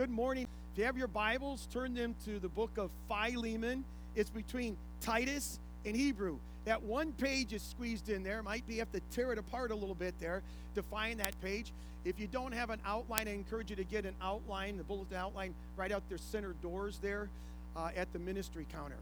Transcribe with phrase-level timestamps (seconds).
[0.00, 0.46] Good morning.
[0.72, 3.84] If you have your Bibles, turn them to the book of Philemon.
[4.16, 6.38] It's between Titus and Hebrew.
[6.64, 8.42] That one page is squeezed in there.
[8.42, 10.40] Might be have to tear it apart a little bit there
[10.74, 11.70] to find that page.
[12.06, 15.18] If you don't have an outline, I encourage you to get an outline, the bulletin
[15.18, 17.28] outline, right out their center doors there
[17.76, 18.96] uh, at the ministry counter.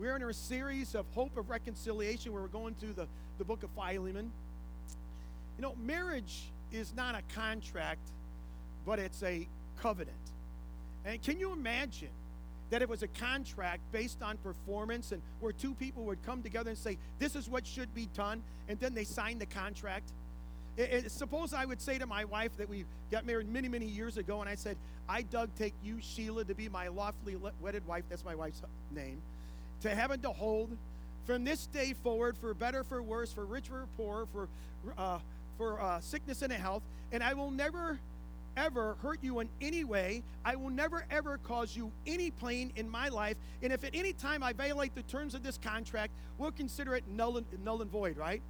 [0.00, 3.06] We're in our series of Hope of Reconciliation where we're going through the,
[3.38, 4.32] the book of Philemon.
[5.58, 8.02] You know, marriage is not a contract,
[8.84, 9.46] but it's a
[9.80, 10.16] covenant.
[11.10, 12.10] And can you imagine
[12.70, 16.70] that it was a contract based on performance and where two people would come together
[16.70, 20.12] and say, This is what should be done, and then they sign the contract?
[20.76, 23.86] It, it, suppose I would say to my wife that we got married many, many
[23.86, 24.76] years ago, and I said,
[25.08, 28.04] I, Doug, take you, Sheila, to be my lawfully wedded wife.
[28.08, 29.20] That's my wife's name.
[29.80, 30.70] To heaven to hold
[31.26, 34.48] from this day forward, for better, for worse, for rich, for poor, for,
[34.96, 35.18] uh,
[35.58, 37.98] for uh, sickness and health, and I will never
[38.56, 40.22] ever hurt you in any way.
[40.44, 43.36] I will never ever cause you any pain in my life.
[43.62, 47.04] And if at any time I violate the terms of this contract, we'll consider it
[47.08, 48.42] null and, null and void, right?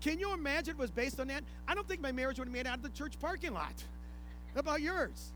[0.00, 1.44] Can you imagine it was based on that?
[1.66, 3.74] I don't think my marriage would have made out of the church parking lot.
[4.54, 5.32] How about yours?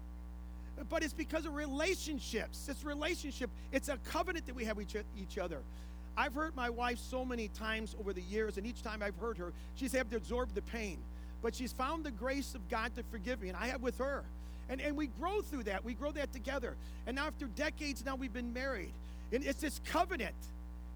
[0.88, 2.68] But it's because of relationships.
[2.68, 3.50] It's relationship.
[3.72, 5.60] It's a covenant that we have with each other.
[6.16, 9.38] I've hurt my wife so many times over the years, and each time I've hurt
[9.38, 10.98] her, she's had to absorb the pain
[11.42, 14.24] but she's found the grace of God to forgive me, and I have with her.
[14.68, 15.84] And, and we grow through that.
[15.84, 16.76] We grow that together.
[17.06, 18.92] And now, after decades, now we've been married.
[19.32, 20.34] And it's this covenant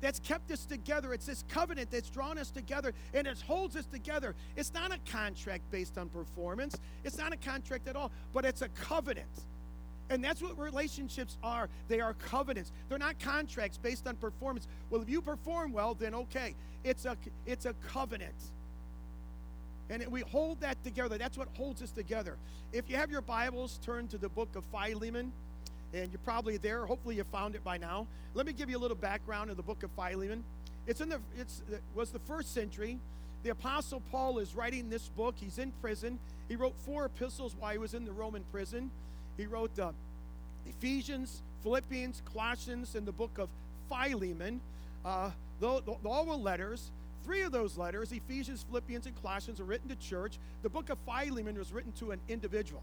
[0.03, 1.15] that's kept us together.
[1.15, 4.35] It's this covenant that's drawn us together and it holds us together.
[4.57, 8.61] It's not a contract based on performance, it's not a contract at all, but it's
[8.61, 9.27] a covenant.
[10.11, 11.71] And that's what relationships are.
[11.89, 12.71] They are covenants.
[12.89, 14.67] They're not contracts based on performance.
[14.91, 16.55] Well, if you perform well, then okay.
[16.85, 18.35] It's a it's a covenant.
[19.91, 21.19] And we hold that together.
[21.19, 22.37] That's what holds us together.
[22.73, 25.33] If you have your Bibles, turn to the book of Philemon.
[25.93, 26.87] And you're probably there.
[26.87, 28.07] Hopefully, you found it by now.
[28.35, 30.43] Let me give you a little background of the book of Philemon.
[30.87, 32.99] It's in the it's it was the first century.
[33.43, 35.35] The apostle Paul is writing this book.
[35.37, 36.19] He's in prison.
[36.49, 38.91] He wrote four epistles while he was in the Roman prison.
[39.37, 39.93] He wrote uh,
[40.67, 43.49] Ephesians, Philippians, Colossians, and the book of
[43.89, 44.61] Philemon.
[45.05, 45.31] Uh,
[45.63, 46.91] all were letters.
[47.25, 50.39] Three of those letters, Ephesians, Philippians, and Colossians, are written to church.
[50.63, 52.83] The book of Philemon was written to an individual.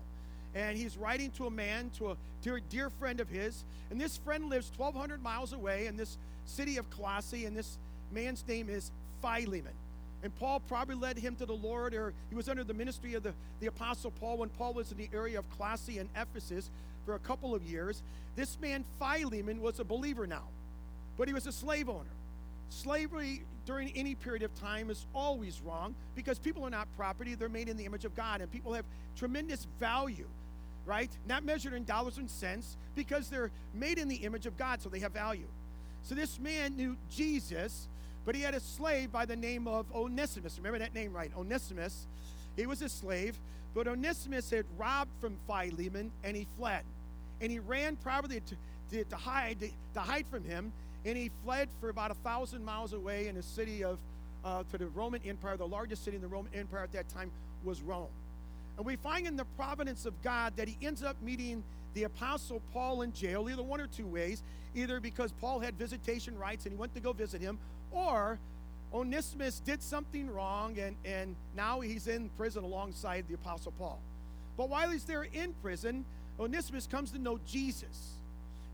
[0.56, 2.12] And he's writing to a man, to a,
[2.52, 3.64] a dear friend of his.
[3.92, 7.78] And this friend lives 1,200 miles away in this city of Colossae, and this
[8.12, 8.92] man's name is
[9.22, 9.74] Philemon.
[10.24, 13.24] And Paul probably led him to the Lord, or he was under the ministry of
[13.24, 16.70] the, the Apostle Paul when Paul was in the area of Colossae and Ephesus
[17.06, 18.02] for a couple of years.
[18.36, 20.44] This man, Philemon, was a believer now,
[21.18, 22.10] but he was a slave owner.
[22.70, 27.50] Slavery during any period of time is always wrong because people are not property, they're
[27.50, 28.86] made in the image of God, and people have
[29.16, 30.28] tremendous value,
[30.86, 31.10] right?
[31.28, 34.90] Not measured in dollars and cents because they're made in the image of God, so
[34.90, 35.48] they have value.
[36.04, 37.88] So this man knew Jesus,
[38.26, 40.58] but he had a slave by the name of Onesimus.
[40.58, 41.32] Remember that name right?
[41.38, 42.08] Onesimus.
[42.56, 43.38] He was a slave,
[43.74, 46.84] but Onesimus had robbed from Philemon and he fled.
[47.42, 48.56] And he ran probably to,
[48.92, 50.72] to, to hide to hide from him
[51.06, 53.98] and he fled for about a thousand miles away in a city of
[54.44, 55.58] uh, to the Roman Empire.
[55.58, 57.32] The largest city in the Roman Empire at that time
[57.64, 58.08] was Rome.
[58.78, 62.62] And we find in the providence of God that he ends up meeting the Apostle
[62.72, 64.42] Paul in jail, either one or two ways,
[64.76, 67.58] either because Paul had visitation rights and he went to go visit him,
[67.92, 68.40] or
[68.94, 74.00] Onesimus did something wrong and, and now he's in prison alongside the Apostle Paul.
[74.58, 76.06] But while he's there in prison,
[76.40, 78.14] Onesimus comes to know Jesus.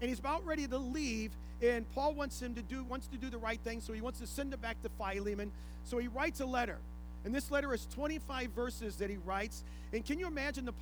[0.01, 1.31] And he's about ready to leave,
[1.69, 4.19] and Paul wants him to do wants to do the right thing, so he wants
[4.19, 5.51] to send it back to Philemon.
[5.83, 6.77] So he writes a letter.
[7.23, 9.63] And this letter is 25 verses that he writes.
[9.93, 10.73] And can you imagine the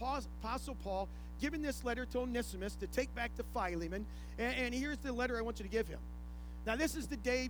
[0.41, 1.07] Apostle Paul
[1.39, 4.05] giving this letter to Onesimus to take back to Philemon?
[4.37, 5.99] And, and here's the letter I want you to give him.
[6.65, 7.49] Now, this is the day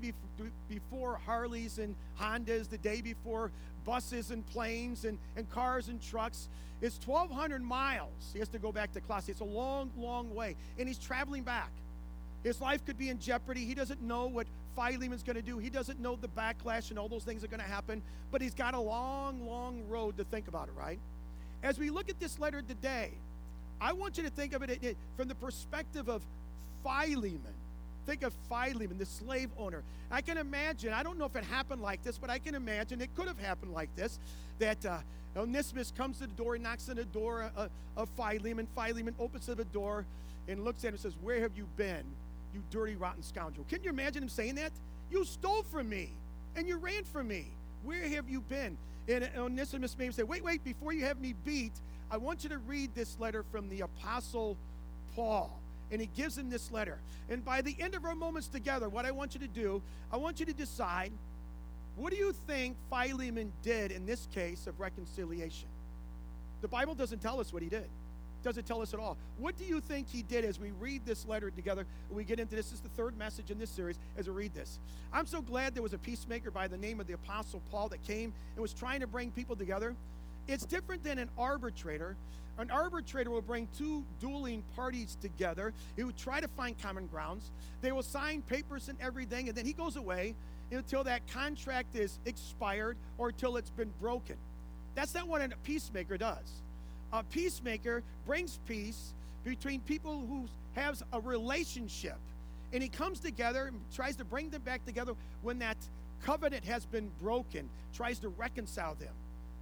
[0.70, 3.52] before Harleys and Hondas, the day before
[3.86, 6.48] buses and planes and, and cars and trucks.
[6.82, 8.10] It's 1,200 miles.
[8.34, 9.32] He has to go back to Colossae.
[9.32, 10.56] It's a long, long way.
[10.80, 11.72] And he's traveling back.
[12.44, 13.66] His life could be in jeopardy.
[13.66, 15.57] He doesn't know what Philemon's going to do.
[15.57, 18.01] He doesn't know the backlash and all those things are going to happen.
[18.31, 21.00] But he's got a long, long road to think about it, right?
[21.62, 23.12] As we look at this letter today,
[23.80, 26.22] I want you to think of it from the perspective of
[26.84, 27.42] Philemon.
[28.06, 29.81] Think of Philemon, the slave owner.
[30.12, 33.01] I can imagine, I don't know if it happened like this, but I can imagine
[33.01, 34.19] it could have happened like this
[34.60, 34.98] that uh,
[35.36, 38.68] Onesimus comes to the door, and knocks on the door uh, of Philemon.
[38.75, 40.06] Philemon opens the door
[40.48, 42.04] and looks at him and says, Where have you been?
[42.54, 43.66] You dirty, rotten scoundrel.
[43.70, 44.72] Can you imagine him saying that?
[45.12, 46.10] You stole from me
[46.56, 47.48] and you ran from me.
[47.84, 48.78] Where have you been?
[49.08, 51.74] And Onesimus may say, Wait, wait, before you have me beat,
[52.10, 54.56] I want you to read this letter from the Apostle
[55.16, 55.60] Paul.
[55.92, 56.98] And he gives him this letter.
[57.30, 60.18] And by the end of our moments together, what I want you to do, I
[60.18, 61.12] want you to decide
[61.96, 65.68] what do you think Philemon did in this case of reconciliation?
[66.62, 67.86] The Bible doesn't tell us what he did.
[68.44, 69.18] Doesn't tell us at all.
[69.38, 71.86] What do you think he did as we read this letter together?
[72.12, 72.66] We get into this.
[72.66, 74.80] This is the third message in this series as we read this.
[75.12, 78.04] I'm so glad there was a peacemaker by the name of the Apostle Paul that
[78.04, 79.95] came and was trying to bring people together.
[80.48, 82.18] It's different than an arbitrator.
[82.57, 85.74] An arbitrator will bring two dueling parties together.
[85.95, 87.51] He would try to find common grounds.
[87.81, 90.36] They will sign papers and everything, and then he goes away
[90.72, 94.36] until that contract is expired or until it's been broken.
[94.95, 96.62] That's not what a peacemaker does.
[97.13, 99.13] A peacemaker brings peace
[99.45, 102.18] between people who have a relationship.
[102.74, 105.13] And he comes together and tries to bring them back together
[105.44, 105.77] when that
[106.24, 109.13] covenant has been broken, tries to reconcile them.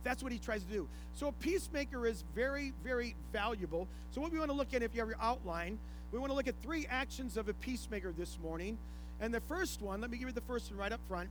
[0.04, 0.88] That's what he tries to do.
[1.14, 3.88] So a peacemaker is very, very valuable.
[4.12, 5.78] So what we want to look at, if you have your outline,
[6.14, 8.78] we want to look at three actions of a peacemaker this morning.
[9.20, 11.30] And the first one, let me give you the first one right up front.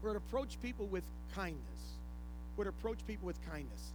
[0.00, 1.60] We're going to approach people with kindness.
[2.56, 3.92] We're going to approach people with kindness.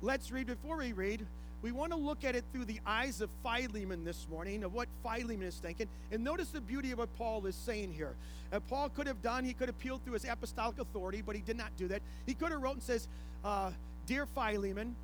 [0.00, 0.46] Let's read.
[0.46, 1.26] Before we read,
[1.60, 4.88] we want to look at it through the eyes of Philemon this morning, of what
[5.02, 5.88] Philemon is thinking.
[6.12, 8.14] And notice the beauty of what Paul is saying here.
[8.52, 11.42] And Paul could have done, he could have appealed through his apostolic authority, but he
[11.42, 12.00] did not do that.
[12.26, 13.08] He could have wrote and says,
[13.44, 13.72] uh,
[14.06, 14.94] Dear Philemon,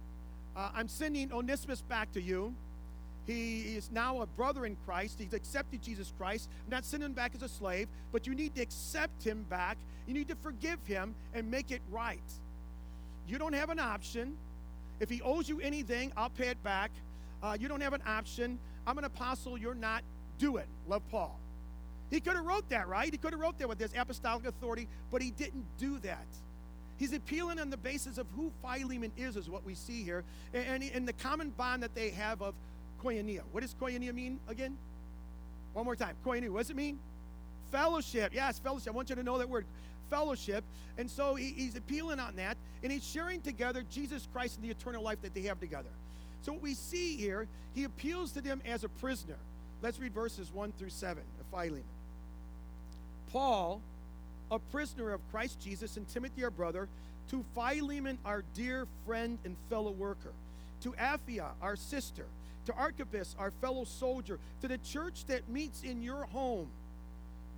[0.56, 2.54] uh, I'm sending Onesimus back to you.
[3.26, 5.16] He is now a brother in Christ.
[5.18, 6.48] He's accepted Jesus Christ.
[6.66, 9.76] I'm not sending him back as a slave, but you need to accept him back.
[10.06, 12.20] You need to forgive him and make it right.
[13.26, 14.36] You don't have an option.
[15.00, 16.90] If he owes you anything, I'll pay it back.
[17.42, 18.58] Uh, you don't have an option.
[18.86, 19.58] I'm an apostle.
[19.58, 20.02] You're not.
[20.38, 20.66] Do it.
[20.88, 21.38] Love Paul.
[22.10, 23.10] He could have wrote that, right?
[23.10, 26.26] He could have wrote that with his apostolic authority, but he didn't do that.
[26.96, 30.82] He's appealing on the basis of who Philemon is, is what we see here, and,
[30.82, 32.54] and the common bond that they have of
[33.02, 33.40] koinonia.
[33.52, 34.76] What does koinonia mean again?
[35.72, 36.14] One more time.
[36.24, 36.50] Koinonia.
[36.50, 36.98] What does it mean?
[37.72, 38.32] Fellowship.
[38.32, 38.92] Yes, fellowship.
[38.92, 39.66] I want you to know that word.
[40.14, 40.62] Fellowship.
[40.96, 44.70] And so he, he's appealing on that, and he's sharing together Jesus Christ and the
[44.70, 45.88] eternal life that they have together.
[46.42, 49.38] So what we see here, he appeals to them as a prisoner.
[49.82, 51.82] Let's read verses 1 through 7 of Philemon.
[53.32, 53.80] Paul,
[54.52, 56.88] a prisoner of Christ Jesus, and Timothy, our brother,
[57.30, 60.32] to Philemon, our dear friend and fellow worker,
[60.82, 62.26] to Apphia, our sister,
[62.66, 66.68] to Archippus, our fellow soldier, to the church that meets in your home.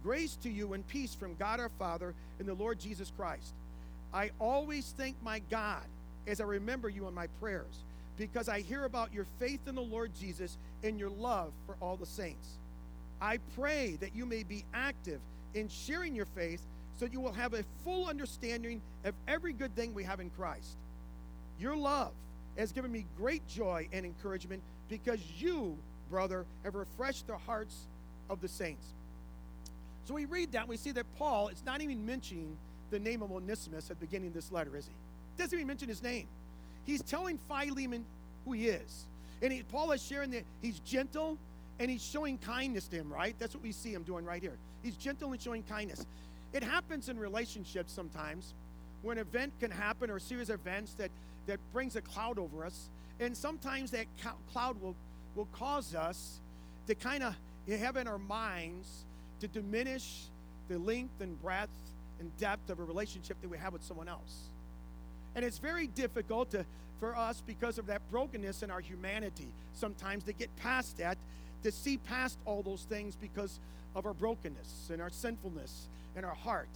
[0.03, 3.55] Grace to you and peace from God our Father and the Lord Jesus Christ.
[4.13, 5.83] I always thank my God
[6.27, 7.83] as I remember you in my prayers,
[8.17, 11.97] because I hear about your faith in the Lord Jesus and your love for all
[11.97, 12.49] the saints.
[13.21, 15.21] I pray that you may be active
[15.55, 16.63] in sharing your faith
[16.99, 20.77] so you will have a full understanding of every good thing we have in Christ.
[21.59, 22.13] Your love
[22.57, 25.77] has given me great joy and encouragement because you,
[26.11, 27.87] brother, have refreshed the hearts
[28.31, 28.87] of the saints.
[30.07, 32.57] So we read that, and we see that Paul is not even mentioning
[32.91, 34.93] the name of Onesimus at the beginning of this letter, is he?
[35.37, 36.27] Doesn't even mention his name.
[36.85, 38.05] He's telling Philemon
[38.45, 39.07] who he is.
[39.43, 41.37] And he, Paul is sharing that he's gentle
[41.81, 43.35] and he's showing kindness to him, right?
[43.39, 44.57] That's what we see him doing right here.
[44.83, 46.07] He's gentle and showing kindness.
[46.53, 48.55] It happens in relationships sometimes
[49.03, 51.11] when an event can happen or a series of events that,
[51.49, 52.89] that brings a cloud over us
[53.19, 54.07] and sometimes that
[54.53, 54.95] cloud will,
[55.35, 56.41] will cause us
[56.87, 57.35] to kind of
[57.69, 59.06] have in our minds
[59.41, 60.25] to diminish
[60.69, 61.71] the length and breadth
[62.21, 64.49] and depth of a relationship that we have with someone else.
[65.35, 66.65] And it's very difficult to,
[66.99, 71.19] for us because of that brokenness in our humanity sometimes to get past that,
[71.63, 73.61] to see past all those things because
[73.95, 76.69] of our brokenness and our sinfulness and our heart.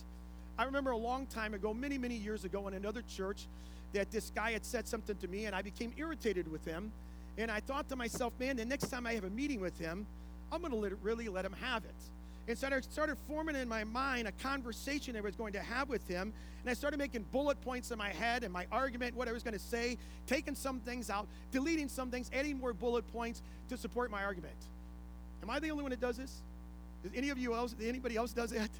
[0.58, 3.46] I remember a long time ago, many, many years ago, in another church,
[3.92, 6.92] that this guy had said something to me and I became irritated with him.
[7.38, 10.06] And I thought to myself, man, the next time I have a meeting with him,
[10.52, 11.94] I'm going to really let him have it.
[12.50, 15.88] And so I started forming in my mind a conversation I was going to have
[15.88, 16.32] with him.
[16.62, 19.44] And I started making bullet points in my head and my argument, what I was
[19.44, 23.76] going to say, taking some things out, deleting some things, adding more bullet points to
[23.76, 24.56] support my argument.
[25.44, 26.40] Am I the only one that does this?
[27.04, 28.70] Does any of you else, anybody else does that?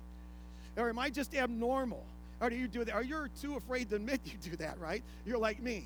[0.77, 2.05] Or am I just abnormal?
[2.41, 2.95] Or do you do that?
[2.95, 5.05] Or you're too afraid to admit you do that, right?
[5.25, 5.85] You're like me.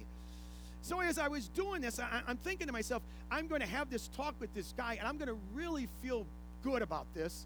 [0.81, 3.91] So as I was doing this, I, am thinking to myself, I'm going to have
[3.91, 6.25] this talk with this guy, and I'm going to really feel
[6.63, 7.45] good about this.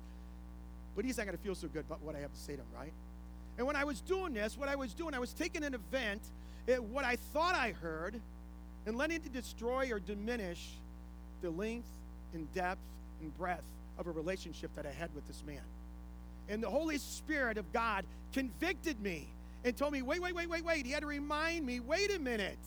[0.99, 2.61] But he's not going to feel so good about what I have to say to
[2.61, 2.93] him, right?
[3.57, 6.23] And when I was doing this, what I was doing, I was taking an event,
[6.67, 8.21] it, what I thought I heard,
[8.85, 10.71] and letting it destroy or diminish
[11.41, 11.87] the length
[12.35, 12.81] and depth
[13.23, 13.63] and breadth
[13.97, 15.61] of a relationship that I had with this man
[16.49, 19.29] and the Holy Spirit of God convicted me
[19.65, 20.87] and told me, wait, wait, wait, wait, wait.
[20.87, 22.59] He had to remind me, wait a minute.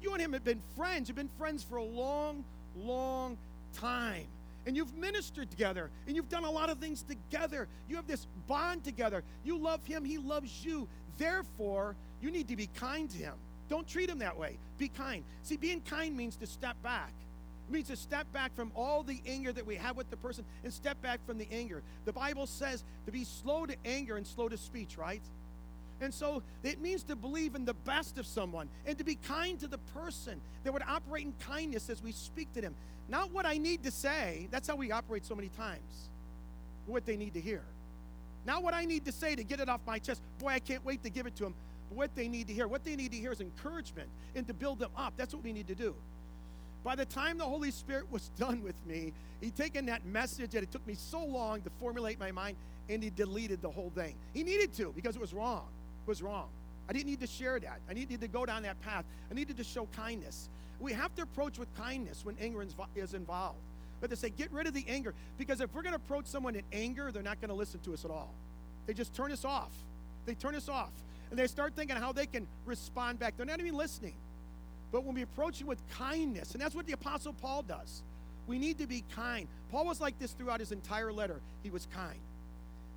[0.00, 1.08] You and him have been friends.
[1.08, 2.44] You've been friends for a long,
[2.76, 3.36] long
[3.74, 4.26] time
[4.66, 7.68] and you've ministered together and you've done a lot of things together.
[7.88, 9.22] You have this bond together.
[9.44, 10.88] You love him, he loves you.
[11.18, 13.34] Therefore, you need to be kind to him.
[13.68, 14.58] Don't treat him that way.
[14.78, 15.24] Be kind.
[15.42, 17.12] See, being kind means to step back.
[17.68, 20.44] It means to step back from all the anger that we have with the person
[20.62, 21.82] and step back from the anger.
[22.04, 25.22] The Bible says to be slow to anger and slow to speech, right?
[26.00, 29.58] And so it means to believe in the best of someone and to be kind
[29.60, 32.74] to the person that would operate in kindness as we speak to them.
[33.08, 36.10] Not what I need to say, that's how we operate so many times,
[36.86, 37.62] what they need to hear.
[38.44, 40.22] Not what I need to say to get it off my chest.
[40.38, 41.54] Boy, I can't wait to give it to them.
[41.88, 42.68] But what they need to hear.
[42.68, 45.14] What they need to hear is encouragement and to build them up.
[45.16, 45.94] That's what we need to do.
[46.84, 50.62] By the time the Holy Spirit was done with me, he'd taken that message that
[50.62, 52.56] it took me so long to formulate my mind
[52.88, 54.14] and he deleted the whole thing.
[54.32, 55.66] He needed to because it was wrong
[56.06, 56.48] was wrong.
[56.88, 57.80] I didn't need to share that.
[57.90, 59.04] I needed to go down that path.
[59.30, 60.48] I needed to show kindness.
[60.78, 63.58] We have to approach with kindness when anger is involved.
[64.00, 65.14] But to say, get rid of the anger.
[65.38, 67.94] Because if we're going to approach someone in anger, they're not going to listen to
[67.94, 68.32] us at all.
[68.86, 69.72] They just turn us off.
[70.26, 70.90] They turn us off.
[71.30, 73.36] And they start thinking how they can respond back.
[73.36, 74.14] They're not even listening.
[74.92, 78.02] But when we approach it with kindness, and that's what the Apostle Paul does,
[78.46, 79.48] we need to be kind.
[79.72, 81.40] Paul was like this throughout his entire letter.
[81.64, 82.18] He was kind.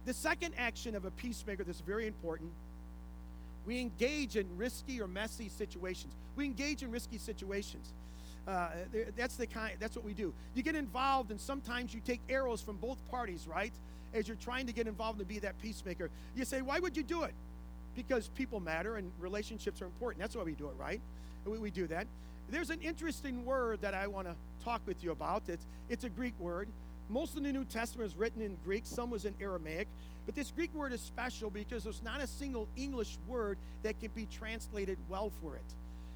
[0.05, 2.51] The second action of a peacemaker that's very important
[3.69, 6.11] we engage in risky or messy situations.
[6.35, 7.93] We engage in risky situations.
[8.47, 8.69] Uh,
[9.15, 9.73] that's the kind.
[9.79, 10.33] That's what we do.
[10.55, 13.71] You get involved, and sometimes you take arrows from both parties, right?
[14.11, 17.03] As you're trying to get involved and be that peacemaker, you say, "Why would you
[17.03, 17.35] do it?"
[17.95, 20.19] Because people matter and relationships are important.
[20.19, 20.99] That's why we do it, right?
[21.45, 22.07] We, we do that.
[22.49, 24.35] There's an interesting word that I want to
[24.65, 25.43] talk with you about.
[25.47, 26.69] It's it's a Greek word.
[27.09, 28.83] Most of the New Testament is written in Greek.
[28.85, 29.87] Some was in Aramaic.
[30.25, 34.11] But this Greek word is special because there's not a single English word that can
[34.13, 35.63] be translated well for it.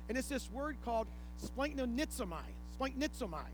[0.08, 1.08] And it's this word called
[1.44, 2.44] splanknonitsomai.
[2.80, 3.48] Splanknitsomai.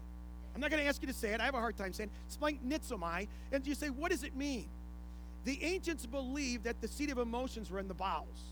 [0.53, 1.39] I'm not going to ask you to say it.
[1.39, 3.27] I have a hard time saying splanchnizomai.
[3.53, 4.67] And you say, what does it mean?
[5.45, 8.43] The ancients believed that the seat of emotions were in the bowels,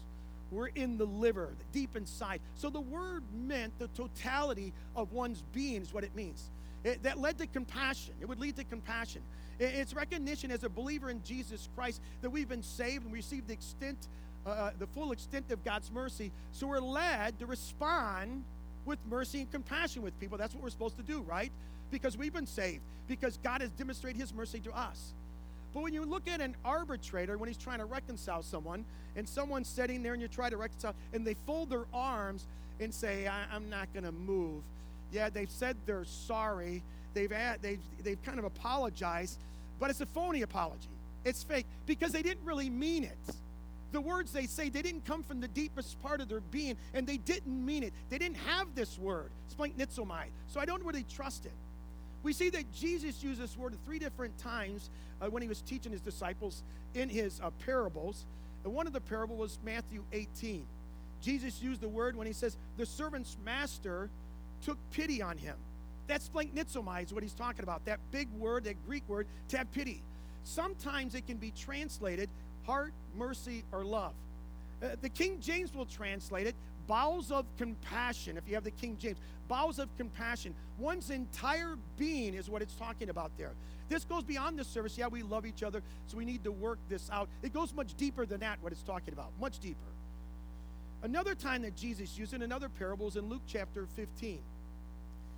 [0.51, 2.39] were in the liver, deep inside.
[2.55, 6.49] So the word meant the totality of one's being is what it means.
[6.83, 8.13] It, that led to compassion.
[8.21, 9.21] It would lead to compassion.
[9.59, 13.53] It's recognition as a believer in Jesus Christ that we've been saved and received the
[13.53, 13.97] extent,
[14.45, 16.31] uh, uh, the full extent of God's mercy.
[16.51, 18.43] So we're led to respond
[18.85, 20.37] with mercy and compassion with people.
[20.37, 21.51] That's what we're supposed to do, right?
[21.89, 25.13] Because we've been saved, because God has demonstrated his mercy to us.
[25.73, 29.67] But when you look at an arbitrator, when he's trying to reconcile someone, and someone's
[29.67, 32.45] sitting there and you try to reconcile, and they fold their arms
[32.79, 34.61] and say, I'm not going to move.
[35.11, 36.83] Yeah, they've said they're sorry,
[37.13, 39.39] they've, they've, they've kind of apologized,
[39.79, 40.89] but it's a phony apology.
[41.23, 43.17] It's fake because they didn't really mean it.
[43.91, 47.07] The words they say, they didn't come from the deepest part of their being, and
[47.07, 47.93] they didn't mean it.
[48.09, 50.25] They didn't have this word, splanchnizomai.
[50.47, 51.53] So I don't really trust it.
[52.23, 54.89] We see that Jesus used this word three different times
[55.21, 58.25] uh, when he was teaching his disciples in his uh, parables.
[58.65, 60.65] And one of the parable was Matthew 18.
[61.21, 64.09] Jesus used the word when he says, The servant's master
[64.61, 65.55] took pity on him.
[66.07, 67.85] That's splanchnizomai is what he's talking about.
[67.85, 70.01] That big word, that Greek word, to have pity.
[70.43, 72.29] Sometimes it can be translated
[72.65, 74.13] heart, mercy, or love.
[74.81, 76.55] Uh, the King James will translate it
[76.87, 79.17] bowels of compassion, if you have the King James.
[79.47, 80.55] Bowels of compassion.
[80.79, 83.51] One's entire being is what it's talking about there.
[83.89, 84.97] This goes beyond the service.
[84.97, 87.29] Yeah, we love each other, so we need to work this out.
[87.41, 89.31] It goes much deeper than that, what it's talking about.
[89.39, 89.77] Much deeper.
[91.03, 94.39] Another time that Jesus used in another parable is in Luke chapter 15.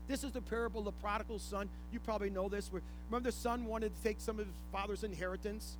[0.07, 1.69] This is the parable of the prodigal son.
[1.91, 2.71] You probably know this.
[3.09, 5.77] Remember, the son wanted to take some of his father's inheritance,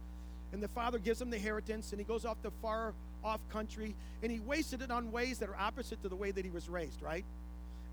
[0.52, 2.94] and the father gives him the inheritance, and he goes off to far
[3.24, 6.46] off country, and he wasted it on ways that are opposite to the way that
[6.46, 7.26] he was raised, right?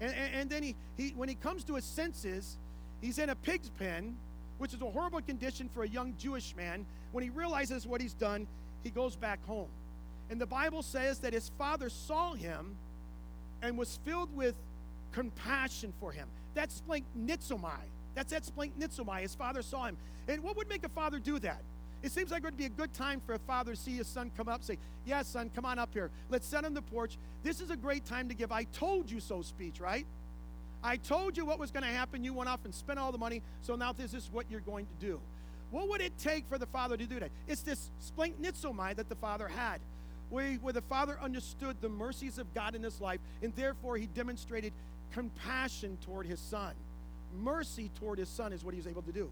[0.00, 2.58] And, and, and then he, he, when he comes to his senses,
[3.00, 4.16] he's in a pig's pen,
[4.58, 6.84] which is a horrible condition for a young Jewish man.
[7.12, 8.46] When he realizes what he's done,
[8.82, 9.68] he goes back home.
[10.30, 12.76] And the Bible says that his father saw him
[13.62, 14.54] and was filled with
[15.12, 16.28] compassion for him.
[16.54, 17.78] That's splanchnizomai.
[18.14, 19.20] That's that splanchnizomai.
[19.20, 19.96] His father saw him.
[20.28, 21.62] And what would make a father do that?
[22.02, 24.06] It seems like it would be a good time for a father to see his
[24.06, 26.10] son come up, say, Yes, son, come on up here.
[26.30, 27.16] Let's sit on the porch.
[27.42, 30.06] This is a great time to give I told you so speech, right?
[30.82, 32.22] I told you what was going to happen.
[32.22, 34.86] You went off and spent all the money, so now this is what you're going
[34.86, 35.20] to do.
[35.70, 37.30] What would it take for the father to do that?
[37.48, 39.80] It's this splanchnizomai that the father had,
[40.30, 44.72] where, the father understood the mercies of God in his life, and therefore he demonstrated
[45.12, 46.74] compassion toward his son.
[47.42, 49.30] Mercy toward his son is what he was able to do.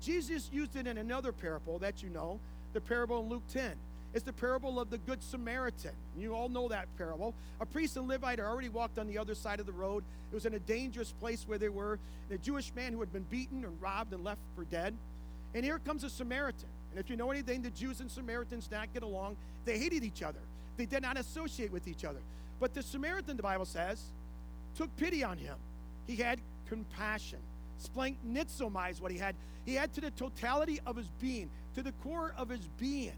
[0.00, 2.38] Jesus used it in another parable that you know,
[2.72, 3.72] the parable in Luke 10.
[4.12, 5.92] is the parable of the Good Samaritan.
[6.16, 7.34] You all know that parable.
[7.60, 10.04] A priest and Levite had already walked on the other side of the road.
[10.30, 11.98] It was in a dangerous place where they were.
[12.30, 14.94] And a Jewish man who had been beaten and robbed and left for dead.
[15.54, 16.68] And here comes a Samaritan.
[16.94, 19.36] And if you know anything, the Jews and Samaritans did not get along.
[19.64, 20.38] They hated each other,
[20.76, 22.20] they did not associate with each other.
[22.60, 24.00] But the Samaritan, the Bible says,
[24.76, 25.56] took pity on him.
[26.06, 27.40] He had compassion.
[27.82, 29.34] Splanchnizomai is what he had.
[29.66, 33.12] He had to the totality of his being, to the core of his being.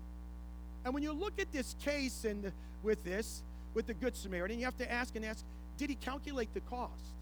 [0.87, 2.51] And when you look at this case and
[2.83, 3.43] with this,
[3.75, 5.45] with the Good Samaritan, you have to ask and ask,
[5.77, 7.13] did he calculate the cost?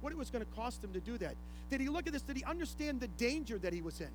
[0.00, 1.34] What it was going to cost him to do that?
[1.68, 2.22] Did he look at this?
[2.22, 4.08] Did he understand the danger that he was in?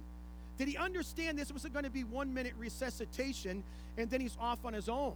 [0.58, 3.64] Did he understand this was going to be one minute resuscitation
[3.98, 5.14] and then he's off on his own?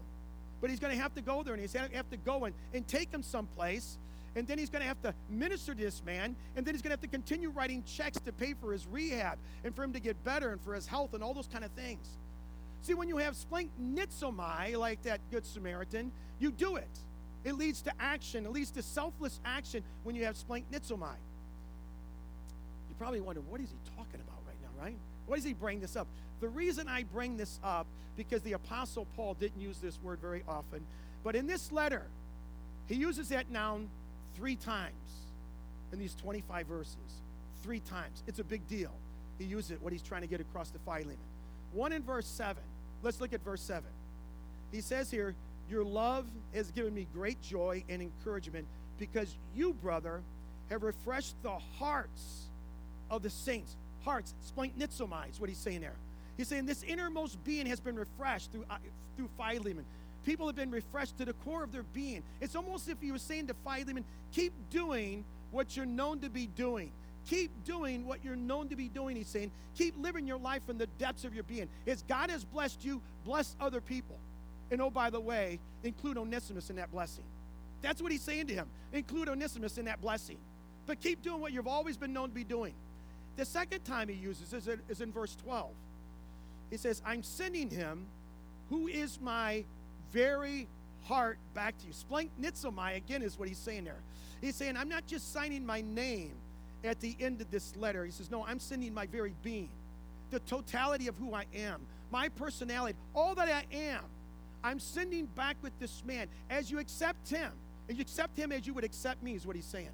[0.62, 2.46] But he's going to have to go there and he's going to have to go
[2.46, 3.98] and, and take him someplace.
[4.36, 6.36] And then he's going to have to minister to this man.
[6.56, 9.38] And then he's going to have to continue writing checks to pay for his rehab
[9.64, 11.72] and for him to get better and for his health and all those kind of
[11.72, 12.08] things.
[12.82, 16.90] See, when you have splanchnizomai, like that Good Samaritan, you do it.
[17.44, 18.46] It leads to action.
[18.46, 21.16] It leads to selfless action when you have splanchnizomai.
[22.90, 24.98] You probably wonder, what is he talking about right now, right?
[25.28, 26.08] Why does he bring this up?
[26.40, 30.44] The reason I bring this up, because the Apostle Paul didn't use this word very
[30.48, 30.86] often,
[31.24, 32.04] but in this letter,
[32.88, 33.90] he uses that noun
[34.36, 34.94] three times
[35.92, 36.96] in these 25 verses.
[37.64, 38.24] Three times.
[38.28, 38.92] It's a big deal.
[39.38, 41.18] He uses it, what he's trying to get across to Philemon.
[41.74, 42.56] One in verse 7.
[43.04, 43.84] Let's look at verse 7.
[44.72, 45.36] He says here,
[45.70, 48.66] Your love has given me great joy and encouragement
[48.98, 50.22] because you, brother,
[50.70, 52.48] have refreshed the hearts
[53.10, 53.76] of the saints
[54.08, 55.96] hearts, splanchnizomai is what he's saying there.
[56.38, 58.78] He's saying this innermost being has been refreshed through, uh,
[59.18, 59.86] through Philemon.
[60.26, 62.24] People have been refreshed to the core of their being.
[62.42, 66.48] It's almost if he was saying to Philemon, keep doing what you're known to be
[66.48, 66.92] doing.
[67.28, 69.52] Keep doing what you're known to be doing, he's saying.
[69.76, 71.68] Keep living your life in the depths of your being.
[71.86, 74.18] As God has blessed you, bless other people.
[74.72, 77.24] And oh, by the way, include Onesimus in that blessing.
[77.82, 78.68] That's what he's saying to him.
[78.94, 80.38] Include Onesimus in that blessing.
[80.86, 82.74] But keep doing what you've always been known to be doing.
[83.38, 85.70] The second time he uses is, is in verse 12.
[86.72, 88.06] He says, I'm sending him
[88.70, 89.64] who is my
[90.12, 90.68] very
[91.06, 91.94] heart back to you.
[91.94, 94.02] Splanchnizomai, again, is what he's saying there.
[94.42, 96.34] He's saying, I'm not just signing my name
[96.84, 98.04] at the end of this letter.
[98.06, 99.70] He says, No, I'm sending my very being,
[100.32, 104.04] the totality of who I am, my personality, all that I am.
[104.64, 107.52] I'm sending back with this man as you accept him.
[107.88, 109.92] And you accept him as you would accept me, is what he's saying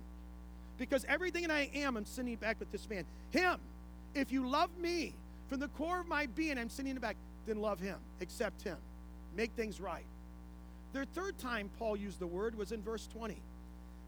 [0.78, 3.06] because everything that I am, I'm sending back with this man.
[3.32, 3.60] Him.
[4.16, 5.14] If you love me
[5.50, 7.98] from the core of my being, I'm sending it back, then love him.
[8.22, 8.78] Accept him.
[9.36, 10.06] Make things right.
[10.94, 13.42] The third time Paul used the word was in verse 20.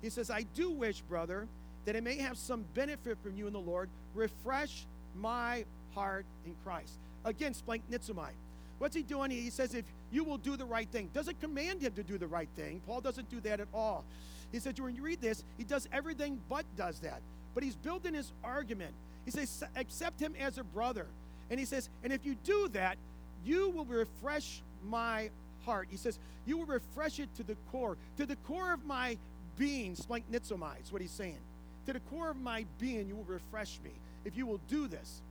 [0.01, 1.47] He says, I do wish, brother,
[1.85, 3.89] that I may have some benefit from you in the Lord.
[4.13, 6.99] Refresh my heart in Christ.
[7.23, 8.29] Again, splanchnizomai.
[8.77, 9.31] What's he doing?
[9.31, 11.09] He says, if you will do the right thing.
[11.13, 12.81] Doesn't command him to do the right thing.
[12.85, 14.03] Paul doesn't do that at all.
[14.51, 17.21] He says, when you read this, he does everything but does that.
[17.53, 18.93] But he's building his argument.
[19.25, 21.07] He says, accept him as a brother.
[21.49, 22.97] And he says, and if you do that,
[23.43, 25.29] you will refresh my
[25.65, 25.87] heart.
[25.89, 29.17] He says, you will refresh it to the core, to the core of my
[29.57, 31.39] being, splanchnizomai, is what he's saying.
[31.87, 33.91] To the core of my being, you will refresh me
[34.25, 35.21] if you will do this.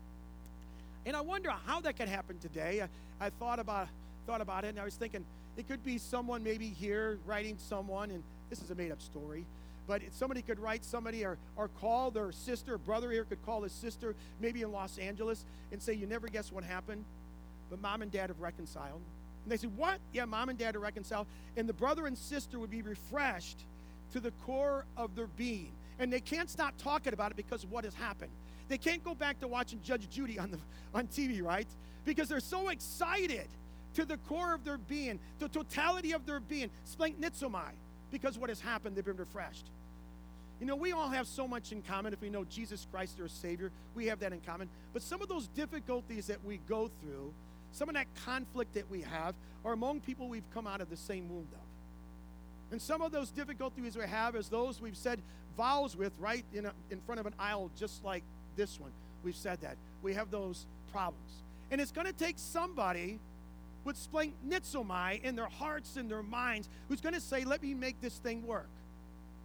[1.06, 2.82] And I wonder how that could happen today.
[3.20, 3.88] I, I thought about
[4.26, 5.24] thought about it, and I was thinking
[5.56, 9.44] it could be someone maybe here writing someone, and this is a made up story.
[9.86, 13.72] But somebody could write somebody or, or call their sister, brother here could call his
[13.72, 17.04] sister, maybe in Los Angeles, and say, You never guess what happened?
[17.70, 19.02] But mom and dad have reconciled.
[19.44, 19.98] And they say, What?
[20.12, 21.26] Yeah, mom and dad are reconciled.
[21.56, 23.64] And the brother and sister would be refreshed
[24.12, 25.72] to the core of their being.
[25.98, 28.32] And they can't stop talking about it because of what has happened.
[28.68, 30.58] They can't go back to watching Judge Judy on, the,
[30.94, 31.68] on TV, right?
[32.04, 33.46] Because they're so excited
[33.94, 37.72] to the core of their being, the totality of their being, splanchnizomai,
[38.10, 39.66] because what has happened, they've been refreshed.
[40.60, 42.12] You know, we all have so much in common.
[42.12, 44.68] If we know Jesus Christ, our Savior, we have that in common.
[44.92, 47.32] But some of those difficulties that we go through,
[47.72, 50.96] some of that conflict that we have, are among people we've come out of the
[50.96, 52.72] same wound of.
[52.72, 55.20] And some of those difficulties we have is those we've said
[55.56, 58.22] vows with right in, a, in front of an aisle, just like
[58.56, 58.90] this one.
[59.22, 59.76] We've said that.
[60.02, 61.42] We have those problems.
[61.70, 63.18] And it's going to take somebody
[63.84, 68.00] with splanchnizomai in their hearts and their minds who's going to say, let me make
[68.00, 68.68] this thing work.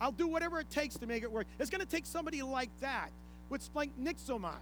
[0.01, 1.47] I'll do whatever it takes to make it work.
[1.59, 3.09] It's going to take somebody like that
[3.49, 4.53] with splanchnizomai.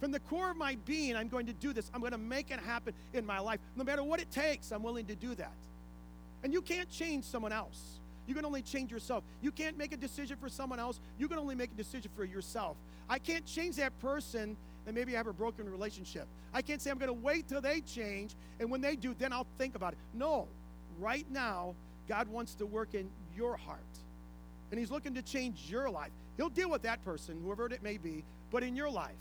[0.00, 1.90] From the core of my being, I'm going to do this.
[1.92, 3.58] I'm going to make it happen in my life.
[3.76, 5.52] No matter what it takes, I'm willing to do that.
[6.44, 7.97] And you can't change someone else.
[8.28, 9.24] You can only change yourself.
[9.40, 11.00] You can't make a decision for someone else.
[11.18, 12.76] You can only make a decision for yourself.
[13.08, 14.56] I can't change that person
[14.88, 16.26] and maybe I have a broken relationship.
[16.52, 19.34] I can't say I'm going to wait till they change, and when they do, then
[19.34, 19.98] I'll think about it.
[20.14, 20.48] No,
[20.98, 21.74] right now,
[22.08, 23.78] God wants to work in your heart,
[24.70, 26.10] and He's looking to change your life.
[26.38, 29.18] He'll deal with that person, whoever it may be, but in your life,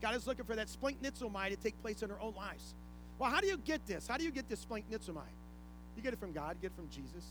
[0.00, 2.74] God is looking for that splanchnizomai to take place in our own lives.
[3.18, 4.06] Well, how do you get this?
[4.06, 5.28] How do you get this splanchnizomai?
[5.96, 7.26] You get it from God, you get it from Jesus.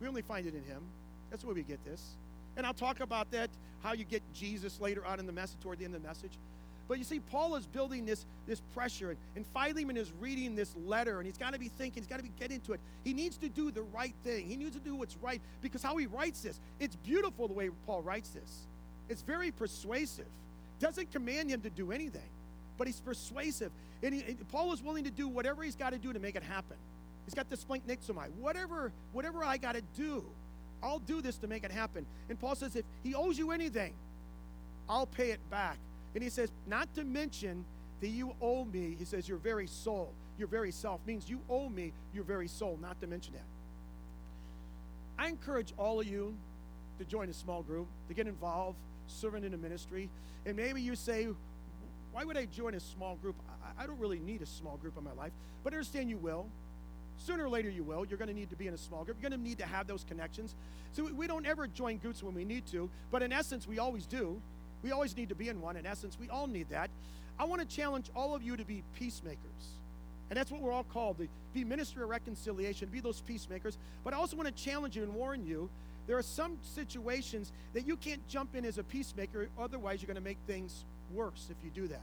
[0.00, 0.82] We only find it in Him.
[1.30, 2.02] That's where we get this.
[2.56, 3.50] And I'll talk about that,
[3.82, 6.32] how you get Jesus later on in the message, toward the end of the message.
[6.88, 10.74] But you see, Paul is building this, this pressure, and, and Philemon is reading this
[10.86, 12.80] letter, and he's got to be thinking, he's got to be get into it.
[13.04, 14.46] He needs to do the right thing.
[14.46, 17.68] He needs to do what's right because how he writes this, it's beautiful the way
[17.86, 18.66] Paul writes this.
[19.10, 20.26] It's very persuasive.
[20.80, 22.30] Doesn't command him to do anything,
[22.78, 23.70] but he's persuasive.
[24.02, 26.36] And, he, and Paul is willing to do whatever he's got to do to make
[26.36, 26.76] it happen.
[27.28, 28.30] He's got this splanchnizomai.
[28.40, 30.24] Whatever, whatever I got to do,
[30.82, 32.06] I'll do this to make it happen.
[32.30, 33.92] And Paul says, if he owes you anything,
[34.88, 35.76] I'll pay it back.
[36.14, 37.66] And he says, not to mention
[38.00, 41.68] that you owe me, he says, your very soul, your very self, means you owe
[41.68, 43.44] me your very soul, not to mention that.
[45.22, 46.34] I encourage all of you
[46.98, 50.08] to join a small group, to get involved, serving in a ministry.
[50.46, 51.28] And maybe you say,
[52.10, 53.36] why would I join a small group?
[53.76, 56.46] I, I don't really need a small group in my life, but understand you will.
[57.18, 58.04] Sooner or later, you will.
[58.06, 59.18] You're going to need to be in a small group.
[59.20, 60.54] You're going to need to have those connections.
[60.92, 64.06] So we don't ever join groups when we need to, but in essence, we always
[64.06, 64.40] do.
[64.82, 65.76] We always need to be in one.
[65.76, 66.90] In essence, we all need that.
[67.38, 69.38] I want to challenge all of you to be peacemakers.
[70.30, 73.78] And that's what we're all called to be ministry of reconciliation, be those peacemakers.
[74.04, 75.68] But I also want to challenge you and warn you
[76.06, 80.16] there are some situations that you can't jump in as a peacemaker, otherwise, you're going
[80.16, 82.02] to make things worse if you do that.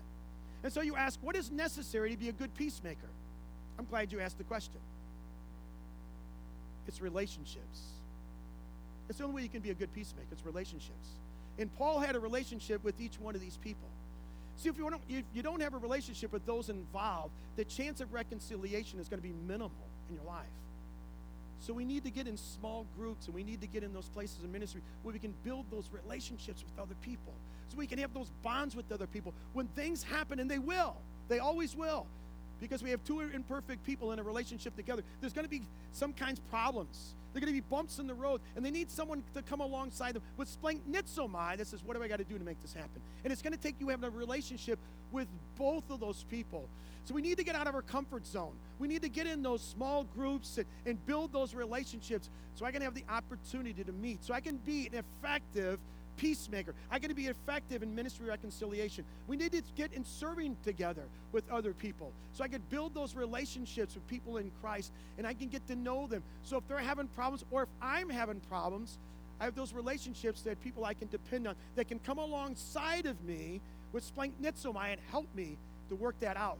[0.63, 3.09] And so you ask, what is necessary to be a good peacemaker?
[3.79, 4.79] I'm glad you asked the question.
[6.87, 7.81] It's relationships.
[9.09, 11.09] It's the only way you can be a good peacemaker, it's relationships.
[11.57, 13.87] And Paul had a relationship with each one of these people.
[14.57, 18.01] See, if you, don't, if you don't have a relationship with those involved, the chance
[18.01, 19.71] of reconciliation is going to be minimal
[20.09, 20.45] in your life.
[21.59, 24.07] So we need to get in small groups and we need to get in those
[24.09, 27.33] places of ministry where we can build those relationships with other people.
[27.69, 29.33] So we can have those bonds with other people.
[29.53, 30.95] When things happen, and they will,
[31.27, 32.05] they always will,
[32.59, 36.13] because we have two imperfect people in a relationship together, there's going to be some
[36.13, 37.13] kinds of problems.
[37.33, 39.59] There are going to be bumps in the road, and they need someone to come
[39.59, 42.73] alongside them with splanchnizomai that says, What do I got to do to make this
[42.73, 43.01] happen?
[43.23, 44.79] And it's going to take you having a relationship
[45.11, 46.69] with both of those people.
[47.03, 48.53] So we need to get out of our comfort zone.
[48.79, 52.71] We need to get in those small groups and, and build those relationships so I
[52.71, 55.79] can have the opportunity to meet, so I can be an effective
[56.17, 56.73] peacemaker.
[56.89, 59.05] I got to be effective in ministry reconciliation.
[59.27, 63.15] We need to get in serving together with other people so I could build those
[63.15, 66.23] relationships with people in Christ and I can get to know them.
[66.43, 68.97] So if they're having problems or if I'm having problems,
[69.39, 73.21] I have those relationships that people I can depend on that can come alongside of
[73.23, 75.57] me with splanchnizomai and help me
[75.89, 76.59] to work that out,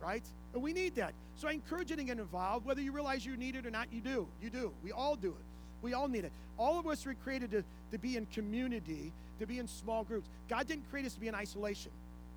[0.00, 0.24] right?
[0.54, 1.14] And we need that.
[1.36, 2.64] So I encourage you to get involved.
[2.64, 4.28] Whether you realize you need it or not, you do.
[4.40, 4.72] You do.
[4.82, 5.51] We all do it.
[5.82, 6.32] We all need it.
[6.58, 10.28] All of us were created to, to be in community, to be in small groups.
[10.48, 11.90] God didn't create us to be in isolation.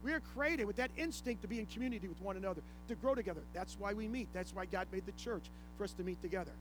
[0.03, 3.15] We are created with that instinct to be in community with one another, to grow
[3.15, 3.41] together.
[3.53, 4.27] That's why we meet.
[4.33, 5.43] That's why God made the church
[5.77, 6.51] for us to meet together.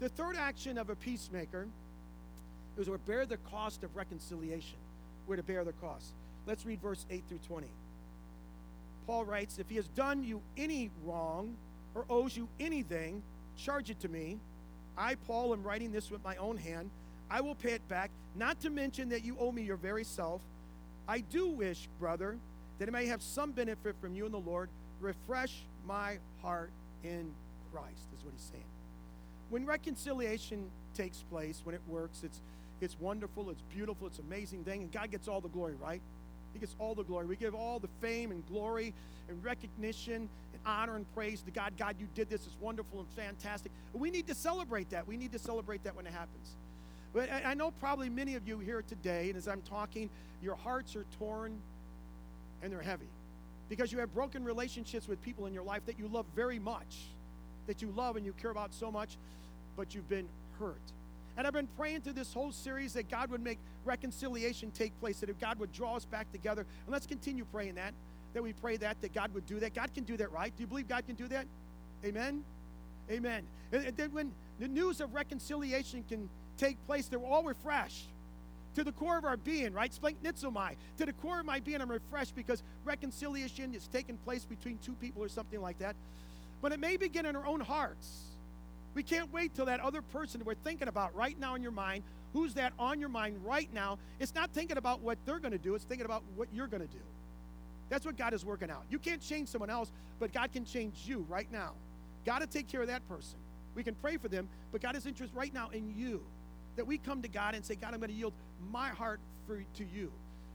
[0.00, 1.68] The third action of a peacemaker
[2.76, 4.78] is to bear the cost of reconciliation.
[5.26, 6.14] We're to bear the cost.
[6.46, 7.68] Let's read verse 8 through 20.
[9.06, 11.56] Paul writes, If he has done you any wrong
[11.94, 13.22] or owes you anything,
[13.56, 14.38] charge it to me
[14.96, 16.90] I, Paul, am writing this with my own hand.
[17.30, 20.40] I will pay it back, not to mention that you owe me your very self.
[21.08, 22.36] I do wish, brother,
[22.78, 24.68] that I may have some benefit from you in the Lord.
[25.00, 26.70] Refresh my heart
[27.02, 27.32] in
[27.72, 28.64] Christ, is what he's saying.
[29.50, 32.40] When reconciliation takes place, when it works, it's,
[32.80, 36.00] it's wonderful, it's beautiful, it's amazing thing, and God gets all the glory, right?
[36.54, 37.26] He gets all the glory.
[37.26, 38.94] We give all the fame and glory
[39.28, 41.74] and recognition and honor and praise to God.
[41.76, 42.46] God, you did this.
[42.46, 43.72] It's wonderful and fantastic.
[43.92, 45.06] We need to celebrate that.
[45.06, 46.56] We need to celebrate that when it happens.
[47.12, 50.10] But I know probably many of you here today, and as I'm talking,
[50.42, 51.60] your hearts are torn
[52.62, 53.06] and they're heavy
[53.68, 57.06] because you have broken relationships with people in your life that you love very much,
[57.66, 59.16] that you love and you care about so much,
[59.76, 60.80] but you've been hurt.
[61.36, 65.20] And I've been praying through this whole series that God would make reconciliation take place,
[65.20, 66.62] that if God would draw us back together.
[66.86, 67.92] And let's continue praying that,
[68.34, 69.74] that we pray that, that God would do that.
[69.74, 70.52] God can do that, right?
[70.56, 71.46] Do you believe God can do that?
[72.04, 72.44] Amen?
[73.10, 73.42] Amen.
[73.72, 78.06] And then when the news of reconciliation can take place, they're all refreshed
[78.76, 79.92] to the core of our being, right?
[79.92, 80.76] Splanchnizomai.
[80.98, 84.94] To the core of my being, I'm refreshed because reconciliation is taking place between two
[84.94, 85.96] people or something like that.
[86.60, 88.22] But it may begin in our own hearts.
[88.94, 92.04] We can't wait till that other person we're thinking about right now in your mind,
[92.32, 93.98] who's that on your mind right now?
[94.20, 96.82] It's not thinking about what they're going to do, it's thinking about what you're going
[96.82, 97.02] to do.
[97.88, 98.84] That's what God is working out.
[98.90, 101.72] You can't change someone else, but God can change you right now.
[102.24, 103.38] Got to take care of that person.
[103.74, 106.22] We can pray for them, but God is interested right now in you.
[106.76, 108.32] That we come to God and say, God, I'm going to yield
[108.72, 110.10] my heart for, to you.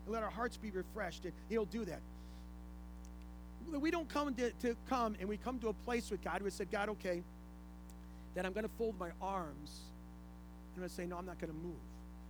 [0.06, 1.25] And let our hearts be refreshed.
[1.25, 2.02] And He'll do that.
[3.71, 6.41] We don't come to, to come and we come to a place with God.
[6.41, 7.23] We said, God, okay,
[8.36, 9.82] that I'm going to fold my arms.
[10.76, 11.76] And I'm going to say, no, I'm not going to move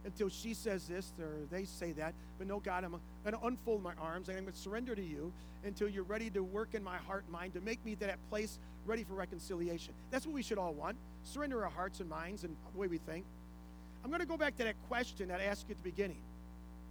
[0.06, 2.14] until she says this or they say that.
[2.38, 5.04] But no, God, I'm going to unfold my arms and I'm going to surrender to
[5.04, 5.32] you
[5.66, 8.60] until you're ready to work in my heart and mind to make me that place
[8.86, 9.94] ready for reconciliation.
[10.10, 10.98] That's what we should all want.
[11.24, 13.26] Surrender our hearts and minds and the way we think.
[14.04, 16.22] I'm going to go back to that question that I asked you at the beginning.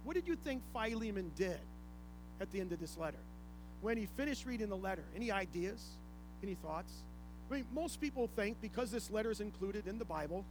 [0.03, 1.59] What did you think Philemon did
[2.39, 3.17] at the end of this letter?
[3.81, 5.83] When he finished reading the letter, any ideas?
[6.43, 6.93] Any thoughts?
[7.49, 10.45] I mean, most people think because this letter is included in the Bible,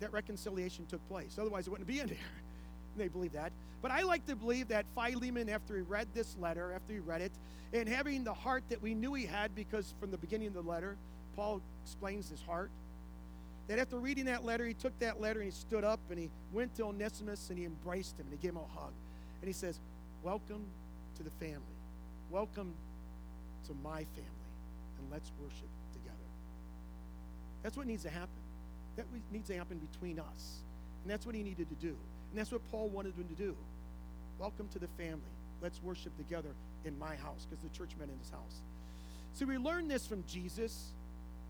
[0.00, 1.36] that reconciliation took place.
[1.40, 2.16] Otherwise, it wouldn't be in there.
[2.96, 3.52] they believe that.
[3.80, 7.22] But I like to believe that Philemon, after he read this letter, after he read
[7.22, 7.32] it,
[7.72, 10.62] and having the heart that we knew he had, because from the beginning of the
[10.62, 10.96] letter,
[11.34, 12.70] Paul explains his heart,
[13.68, 16.30] that after reading that letter, he took that letter and he stood up and he
[16.52, 18.92] went to Onesimus and he embraced him and he gave him a hug.
[19.40, 19.78] And he says,
[20.22, 20.64] Welcome
[21.16, 21.62] to the family.
[22.30, 22.74] Welcome
[23.66, 24.50] to my family.
[24.98, 25.71] And let's worship.
[27.62, 28.28] That's what needs to happen.
[28.96, 30.62] That needs to happen between us.
[31.02, 31.96] And that's what he needed to do.
[32.30, 33.56] And that's what Paul wanted him to do.
[34.38, 35.20] Welcome to the family.
[35.60, 36.50] Let's worship together
[36.84, 38.62] in my house because the church met in his house.
[39.34, 40.92] So we learn this from Jesus.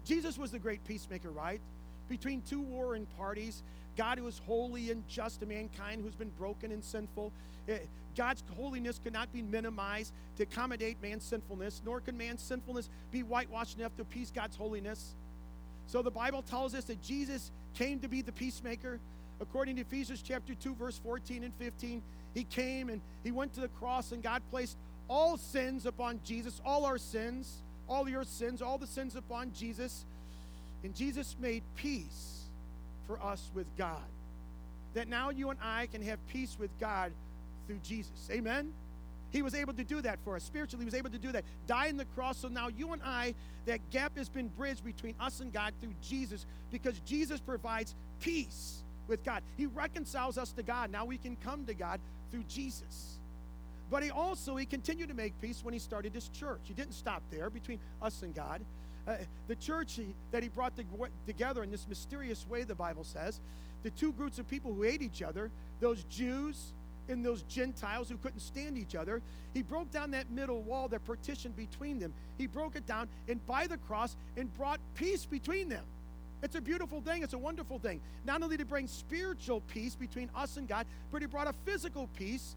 [0.05, 1.61] Jesus was the great peacemaker, right?
[2.09, 3.63] Between two warring parties,
[3.97, 7.33] God who is holy and just to mankind who's been broken and sinful.
[7.69, 7.79] Eh,
[8.17, 13.79] God's holiness cannot be minimized to accommodate man's sinfulness, nor can man's sinfulness be whitewashed
[13.79, 15.15] enough to appease God's holiness.
[15.87, 19.01] So the Bible tells us that Jesus came to be the peacemaker.
[19.41, 22.03] According to Ephesians chapter 2, verse 14 and 15,
[22.35, 24.77] he came and he went to the cross, and God placed
[25.09, 30.05] all sins upon Jesus, all our sins, all your sins, all the sins upon Jesus.
[30.85, 32.45] And Jesus made peace
[33.07, 34.01] for us with God.
[34.95, 37.13] That now you and I can have peace with God
[37.67, 38.29] through Jesus.
[38.31, 38.73] Amen?
[39.33, 40.45] He was able to do that for us.
[40.45, 41.45] Spiritually, he was able to do that.
[41.67, 42.39] Die on the cross.
[42.39, 45.95] So now you and I, that gap has been bridged between us and God through
[46.03, 49.43] Jesus because Jesus provides peace with God.
[49.57, 50.91] He reconciles us to God.
[50.91, 51.99] Now we can come to God
[52.31, 53.19] through Jesus.
[53.91, 56.61] But he also, he continued to make peace when he started his church.
[56.65, 58.61] He didn't stop there between us and God.
[59.07, 59.17] Uh,
[59.49, 60.85] the church he, that he brought to,
[61.27, 63.41] together in this mysterious way, the Bible says,
[63.83, 66.73] the two groups of people who hate each other, those Jews
[67.09, 69.23] in those Gentiles who couldn't stand each other.
[69.55, 72.13] He broke down that middle wall that partitioned between them.
[72.39, 75.85] He broke it down and by the cross and brought peace between them.
[76.43, 77.23] It's a beautiful thing.
[77.23, 78.01] It's a wonderful thing.
[78.25, 82.09] Not only to bring spiritual peace between us and God, but he brought a physical
[82.17, 82.57] peace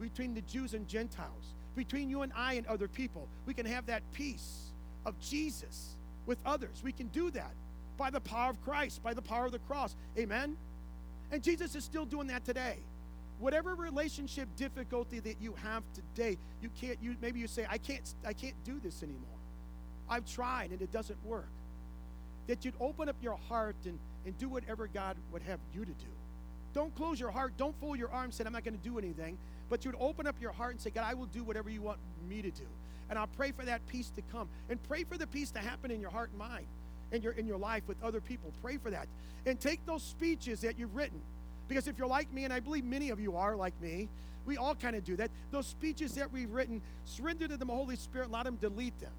[0.00, 3.28] between the Jews and Gentiles, between you and I and other people.
[3.46, 4.72] We can have that peace
[5.06, 6.82] of Jesus with others.
[6.84, 7.52] We can do that
[7.96, 9.94] by the power of Christ, by the power of the cross.
[10.18, 10.56] Amen?
[11.30, 12.78] And Jesus is still doing that today
[13.38, 18.14] whatever relationship difficulty that you have today you can't you maybe you say i can't
[18.26, 19.20] i can't do this anymore.
[20.08, 21.48] I've tried and it doesn't work.
[22.46, 25.92] That you'd open up your heart and, and do whatever god would have you to
[25.92, 26.12] do.
[26.72, 29.38] Don't close your heart don't fold your arms say i'm not going to do anything
[29.70, 31.98] but you'd open up your heart and say god i will do whatever you want
[32.28, 32.66] me to do.
[33.10, 34.48] And i'll pray for that peace to come.
[34.68, 36.66] And pray for the peace to happen in your heart and mind
[37.12, 38.52] in your in your life with other people.
[38.62, 39.08] Pray for that.
[39.46, 41.20] And take those speeches that you've written
[41.68, 44.08] because if you're like me, and I believe many of you are like me,
[44.46, 45.30] we all kind of do that.
[45.50, 49.12] Those speeches that we've written, surrender to the Holy Spirit, let Him delete them.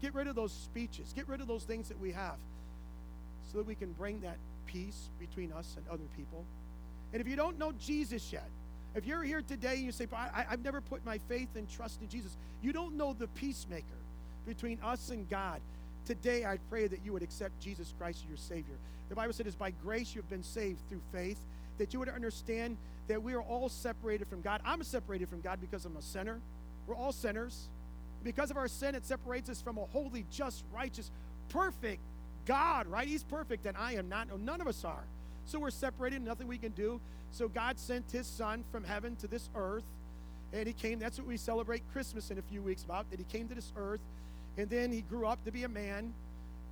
[0.00, 2.36] Get rid of those speeches, get rid of those things that we have
[3.50, 6.44] so that we can bring that peace between us and other people.
[7.12, 8.48] And if you don't know Jesus yet,
[8.94, 12.00] if you're here today and you say, I, have never put my faith and trust
[12.00, 13.84] in Jesus, you don't know the peacemaker
[14.46, 15.60] between us and God.
[16.04, 18.76] Today, I pray that you would accept Jesus Christ as your Savior.
[19.08, 21.38] The Bible said, "It's by grace you have been saved through faith."
[21.78, 22.76] That you would understand
[23.08, 24.60] that we are all separated from God.
[24.64, 26.40] I'm separated from God because I'm a sinner.
[26.86, 27.68] We're all sinners.
[28.22, 31.10] Because of our sin, it separates us from a holy, just, righteous,
[31.48, 32.00] perfect
[32.46, 33.06] God, right?
[33.06, 34.28] He's perfect, and I am not.
[34.28, 35.04] No, none of us are.
[35.46, 37.00] So we're separated, nothing we can do.
[37.30, 39.84] So God sent his son from heaven to this earth,
[40.52, 40.98] and he came.
[40.98, 43.72] That's what we celebrate Christmas in a few weeks about, that he came to this
[43.76, 44.00] earth,
[44.56, 46.12] and then he grew up to be a man,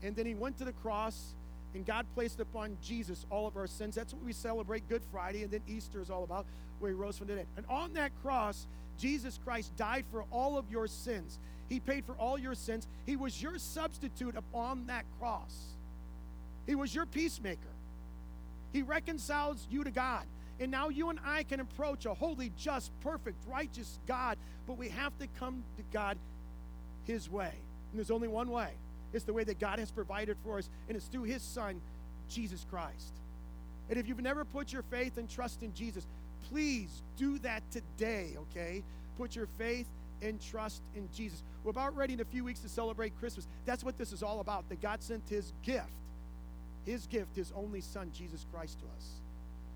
[0.03, 1.35] and then he went to the cross,
[1.77, 3.95] and God placed upon Jesus all of our sins.
[3.95, 6.47] That's what we celebrate Good Friday, and then Easter is all about,
[6.79, 7.47] where he rose from the dead.
[7.57, 8.67] And on that cross,
[8.99, 11.39] Jesus Christ died for all of your sins.
[11.69, 12.89] He paid for all your sins.
[13.05, 15.77] He was your substitute upon that cross.
[16.67, 17.61] He was your peacemaker.
[18.73, 20.25] He reconciles you to God.
[20.59, 24.89] And now you and I can approach a holy, just, perfect, righteous God, but we
[24.89, 26.17] have to come to God
[27.05, 27.53] His way.
[27.91, 28.71] And there's only one way
[29.12, 31.81] it's the way that God has provided for us, and it's through His Son,
[32.29, 33.12] Jesus Christ.
[33.88, 36.07] And if you've never put your faith and trust in Jesus,
[36.51, 38.83] please do that today, okay?
[39.16, 39.87] Put your faith
[40.23, 41.42] and trust in Jesus.
[41.62, 43.47] We're about ready in a few weeks to celebrate Christmas.
[43.64, 45.87] That's what this is all about that God sent His gift,
[46.85, 49.09] His gift, His only Son, Jesus Christ, to us.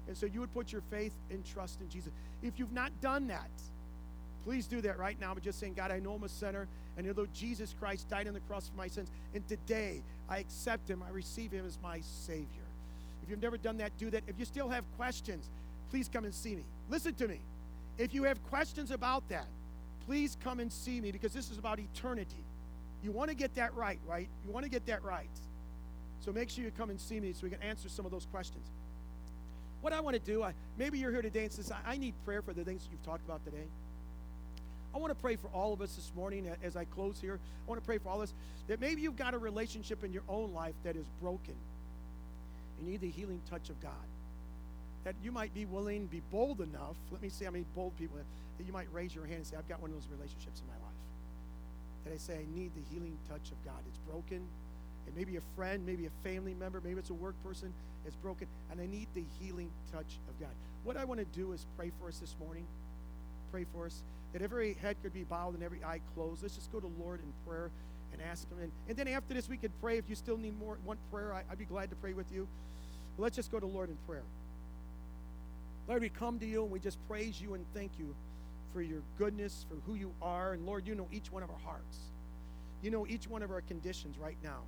[0.09, 2.13] And so you would put your faith and trust in Jesus.
[2.43, 3.51] If you've not done that,
[4.45, 5.35] please do that right now.
[5.35, 6.69] But just saying, God, I know I'm a sinner.
[6.97, 10.89] And although Jesus Christ died on the cross for my sins, and today I accept
[10.89, 12.47] Him, I receive Him as my Savior.
[13.23, 14.23] If you've never done that, do that.
[14.27, 15.49] If you still have questions,
[15.91, 16.65] please come and see me.
[16.89, 17.39] Listen to me.
[17.99, 19.47] If you have questions about that,
[20.07, 22.45] please come and see me because this is about eternity.
[23.03, 24.29] You want to get that right, right?
[24.47, 25.29] You want to get that right.
[26.25, 28.27] So make sure you come and see me so we can answer some of those
[28.27, 28.67] questions.
[29.81, 32.15] What I want to do, I, maybe you're here today and says, I, I need
[32.25, 33.65] prayer for the things you've talked about today.
[34.95, 37.39] I want to pray for all of us this morning as I close here.
[37.67, 38.35] I want to pray for all of us
[38.69, 41.55] that maybe you've got a relationship in your own life that is broken.
[42.81, 43.93] You need the healing touch of God.
[45.05, 46.97] That you might be willing, be bold enough.
[47.11, 48.19] Let me see how many bold people
[48.59, 50.67] that you might raise your hand and say, I've got one of those relationships in
[50.67, 51.01] my life.
[52.05, 53.81] That I say, I need the healing touch of God.
[53.89, 54.43] It's broken.
[55.07, 57.73] It may be a friend, maybe a family member, maybe it's a work person.
[58.07, 60.51] It's broken, and I need the healing touch of God.
[60.85, 62.67] What I want to do is pray for us this morning.
[63.51, 66.43] Pray for us that every head could be bowed and every eye closed.
[66.43, 67.71] Let's just go to Lord in prayer
[68.13, 68.59] and ask Him.
[68.63, 69.99] And, and then after this, we could pray.
[69.99, 72.47] If you still need more, one prayer, I, I'd be glad to pray with you.
[73.17, 74.23] But let's just go to Lord in prayer.
[75.89, 78.15] Lord, we come to you and we just praise you and thank you
[78.73, 80.53] for your goodness, for who you are.
[80.53, 81.99] And Lord, you know each one of our hearts.
[82.83, 84.61] You know each one of our conditions right now.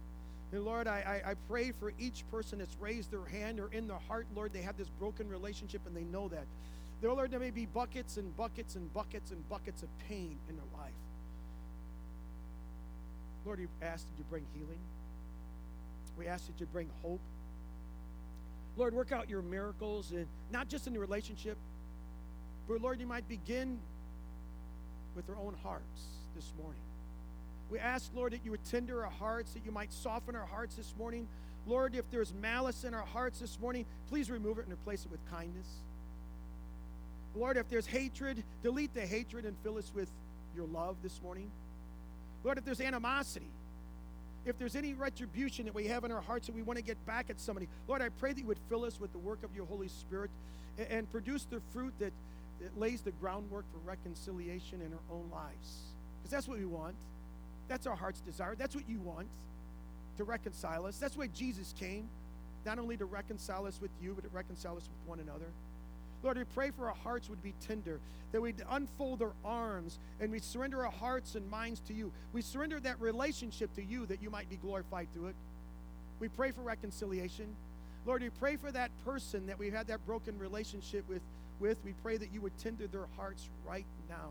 [0.53, 3.89] And Lord, I, I, I, pray for each person that's raised their hand or in
[3.89, 6.45] their heart, Lord, they have this broken relationship and they know that.
[7.03, 10.55] There, Lord, there may be buckets and buckets and buckets and buckets of pain in
[10.55, 10.93] their life.
[13.45, 14.79] Lord, we ask that you bring healing.
[16.17, 17.21] We ask that you bring hope.
[18.77, 21.59] Lord, work out your miracles, and not just in the relationship,
[22.69, 23.81] but Lord, you might begin
[25.17, 26.03] with their own hearts
[26.37, 26.81] this morning.
[27.69, 30.77] We ask, Lord, that you would tender our hearts, that you might soften our hearts
[30.77, 31.27] this morning.
[31.67, 35.11] Lord, if there's malice in our hearts this morning, please remove it and replace it
[35.11, 35.67] with kindness.
[37.35, 40.11] Lord, if there's hatred, delete the hatred and fill us with
[40.55, 41.51] your love this morning.
[42.45, 43.51] Lord, if there's animosity,
[44.45, 47.05] if there's any retribution that we have in our hearts that we want to get
[47.07, 49.55] back at somebody, Lord, I pray that you would fill us with the work of
[49.55, 50.31] your Holy Spirit
[50.79, 52.13] and, and produce the fruit that,
[52.61, 55.95] that lays the groundwork for reconciliation in our own lives.
[56.21, 56.97] Because that's what we want.
[57.69, 58.55] That's our heart's desire.
[58.57, 59.29] That's what you want
[60.17, 60.99] to reconcile us.
[60.99, 62.09] That's why Jesus came,
[62.67, 65.47] not only to reconcile us with you, but to reconcile us with one another.
[66.23, 70.31] Lord, we pray for our hearts would be tender, that we'd unfold our arms and
[70.31, 72.13] we surrender our hearts and minds to you.
[72.33, 75.37] We surrender that relationship to you that you might be glorified through it.
[76.21, 77.57] We pray for reconciliation.
[78.07, 81.23] Lord, we pray for that person that we've had that broken relationship with,
[81.61, 81.79] with.
[81.85, 84.31] We pray that you would tender their hearts right now.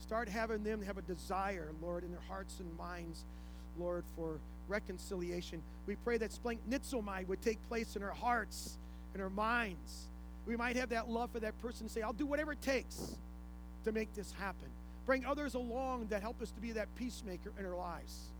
[0.00, 3.24] Start having them have a desire, Lord, in their hearts and minds,
[3.78, 5.62] Lord, for reconciliation.
[5.86, 8.78] We pray that splanchnizomai would take place in our hearts
[9.14, 10.08] and our minds.
[10.46, 13.16] We might have that love for that person and say, I'll do whatever it takes
[13.84, 14.68] to make this happen.
[15.06, 18.30] Bring others along that help us to be that peacemaker in our lives.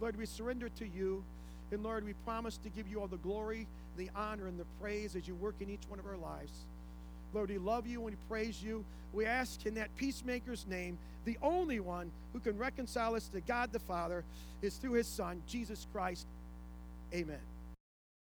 [0.00, 1.24] Lord, we surrender to you.
[1.70, 5.16] And Lord, we promise to give you all the glory, the honor, and the praise
[5.16, 6.64] as you work in each one of our lives.
[7.34, 8.84] Lord, we love you and we praise you.
[9.12, 13.72] We ask in that peacemaker's name, the only one who can reconcile us to God
[13.72, 14.24] the Father
[14.62, 16.26] is through his Son, Jesus Christ.
[17.12, 17.40] Amen.